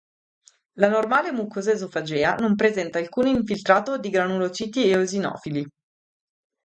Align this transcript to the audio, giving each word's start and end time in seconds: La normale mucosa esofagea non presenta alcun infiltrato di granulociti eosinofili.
La 0.83 0.87
normale 0.89 1.31
mucosa 1.31 1.69
esofagea 1.73 2.33
non 2.37 2.55
presenta 2.55 2.97
alcun 2.97 3.27
infiltrato 3.27 3.99
di 3.99 4.09
granulociti 4.09 4.89
eosinofili. 4.89 5.63